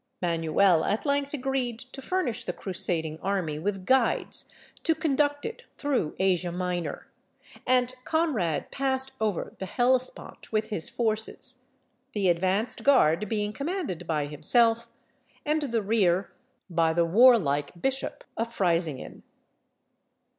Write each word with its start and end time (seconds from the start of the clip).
Manuel 0.19 0.83
at 0.83 1.05
length 1.05 1.31
agreed 1.31 1.77
to 1.77 2.01
furnish 2.01 2.45
the 2.45 2.53
crusading 2.53 3.19
army 3.21 3.59
with 3.59 3.85
guides 3.85 4.51
to 4.81 4.95
conduct 4.95 5.45
it 5.45 5.65
through 5.77 6.15
Asia 6.17 6.51
Minor; 6.51 7.05
and 7.67 7.93
Conrad 8.03 8.71
passed 8.71 9.11
over 9.21 9.53
the 9.59 9.67
Hellespont 9.67 10.51
with 10.51 10.69
his 10.69 10.89
forces, 10.89 11.65
the 12.13 12.29
advanced 12.29 12.83
guard 12.83 13.29
being 13.29 13.53
commanded 13.53 14.07
by 14.07 14.25
himself, 14.25 14.87
and 15.45 15.61
the 15.71 15.83
rear 15.83 16.33
by 16.67 16.93
the 16.93 17.05
warlike 17.05 17.79
Bishop 17.79 18.23
of 18.35 18.51
Freysinghen. 18.51 19.21